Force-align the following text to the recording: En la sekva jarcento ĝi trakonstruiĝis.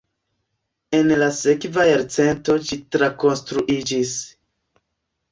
En 0.99 1.11
la 1.23 1.25
sekva 1.39 1.83
jarcento 1.87 2.55
ĝi 2.69 2.79
trakonstruiĝis. 2.95 4.15